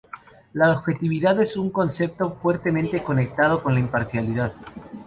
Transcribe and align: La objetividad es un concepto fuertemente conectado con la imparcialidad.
La 0.53 0.71
objetividad 0.71 1.39
es 1.41 1.55
un 1.55 1.69
concepto 1.69 2.31
fuertemente 2.31 3.03
conectado 3.03 3.61
con 3.61 3.75
la 3.75 3.81
imparcialidad. 3.81 4.51